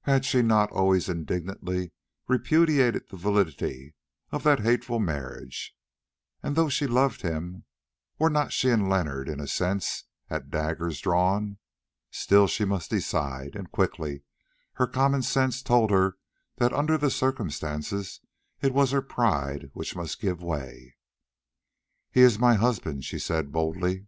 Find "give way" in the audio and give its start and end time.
20.20-20.96